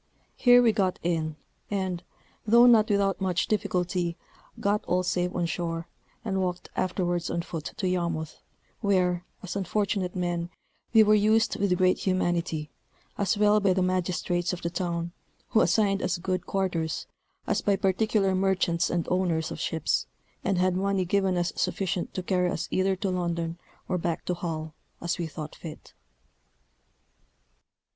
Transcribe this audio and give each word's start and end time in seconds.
Here 0.35 0.63
we 0.63 0.71
got 0.71 0.97
in, 1.03 1.35
and, 1.69 2.01
though 2.47 2.65
not 2.65 2.89
without 2.89 3.21
much 3.21 3.45
difficulty, 3.47 4.17
got 4.59 4.83
all 4.85 5.03
safe 5.03 5.35
on 5.35 5.45
shore, 5.45 5.87
and 6.25 6.41
walked 6.41 6.71
afterwards 6.75 7.29
on 7.29 7.43
foot 7.43 7.73
to 7.77 7.87
Yarmouth, 7.87 8.41
where, 8.79 9.25
as 9.43 9.55
unfortunate 9.55 10.15
men, 10.15 10.49
we 10.91 11.03
were 11.03 11.13
used 11.13 11.57
with 11.59 11.77
great 11.77 11.99
humanity, 11.99 12.71
as 13.15 13.37
well 13.37 13.59
by 13.59 13.73
the 13.73 13.83
magistrates 13.83 14.51
of 14.53 14.63
the 14.63 14.71
town, 14.71 15.11
who 15.49 15.61
assigned 15.61 16.01
us 16.01 16.17
good 16.17 16.47
quarters, 16.47 17.05
as 17.45 17.61
by 17.61 17.75
particular 17.75 18.33
merchants 18.33 18.89
and 18.89 19.07
owners 19.11 19.51
of 19.51 19.59
ships, 19.59 20.07
and 20.43 20.57
had 20.57 20.75
money 20.75 21.05
given 21.05 21.37
us 21.37 21.53
sufficient 21.55 22.11
to 22.15 22.23
carry 22.23 22.49
us 22.49 22.67
either 22.71 22.95
to 22.95 23.11
London 23.11 23.59
or 23.87 23.99
back 23.99 24.25
to 24.25 24.33
Hull, 24.33 24.73
as 24.99 25.19
we 25.19 25.27
thought 25.27 25.53
fit.... 25.53 25.93